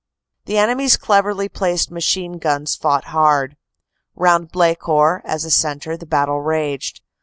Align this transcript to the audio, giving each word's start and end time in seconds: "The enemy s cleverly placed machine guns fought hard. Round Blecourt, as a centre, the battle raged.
"The 0.45 0.57
enemy 0.57 0.85
s 0.85 0.97
cleverly 0.97 1.47
placed 1.47 1.91
machine 1.91 2.39
guns 2.39 2.75
fought 2.75 3.03
hard. 3.03 3.55
Round 4.15 4.51
Blecourt, 4.51 5.21
as 5.25 5.45
a 5.45 5.51
centre, 5.51 5.95
the 5.95 6.07
battle 6.07 6.41
raged. 6.41 7.01